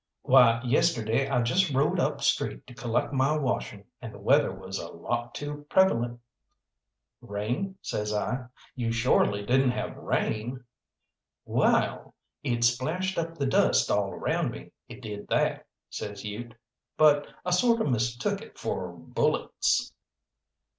[0.23, 4.79] "Why, yesterday I just rode up street to collect my washing, and the weather was
[4.79, 6.19] a lot too prevalent."
[7.21, 8.45] "Rain?" says I.
[8.73, 10.63] "You shorely didn't have rain!"
[11.45, 16.55] "Wall, it splashed up the dust all around me, it did that," says Ute,
[16.97, 19.93] "but I sorter mistook it for bullets."